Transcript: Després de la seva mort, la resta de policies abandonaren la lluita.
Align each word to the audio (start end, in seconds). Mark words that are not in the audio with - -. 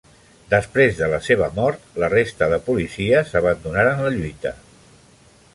Després 0.53 0.95
de 1.01 1.09
la 1.11 1.19
seva 1.25 1.49
mort, 1.59 1.83
la 2.03 2.09
resta 2.15 2.49
de 2.55 2.59
policies 2.71 3.37
abandonaren 3.43 4.03
la 4.07 4.15
lluita. 4.19 4.59